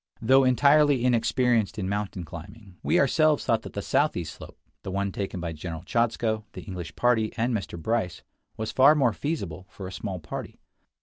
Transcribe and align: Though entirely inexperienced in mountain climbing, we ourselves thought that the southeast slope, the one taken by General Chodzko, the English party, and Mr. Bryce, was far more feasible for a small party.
Though 0.19 0.43
entirely 0.45 1.05
inexperienced 1.05 1.77
in 1.77 1.87
mountain 1.87 2.23
climbing, 2.23 2.75
we 2.81 2.99
ourselves 2.99 3.45
thought 3.45 3.61
that 3.61 3.73
the 3.73 3.83
southeast 3.83 4.33
slope, 4.33 4.57
the 4.81 4.89
one 4.89 5.11
taken 5.11 5.39
by 5.39 5.53
General 5.53 5.83
Chodzko, 5.83 6.43
the 6.53 6.63
English 6.63 6.95
party, 6.95 7.31
and 7.37 7.53
Mr. 7.55 7.79
Bryce, 7.79 8.23
was 8.57 8.71
far 8.71 8.95
more 8.95 9.13
feasible 9.13 9.67
for 9.69 9.85
a 9.87 9.91
small 9.91 10.19
party. 10.19 10.59